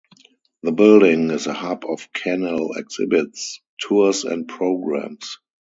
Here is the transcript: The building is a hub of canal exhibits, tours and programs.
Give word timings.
The 0.63 0.71
building 0.71 1.29
is 1.29 1.45
a 1.45 1.53
hub 1.53 1.83
of 1.87 2.11
canal 2.11 2.71
exhibits, 2.75 3.61
tours 3.79 4.23
and 4.23 4.47
programs. 4.47 5.37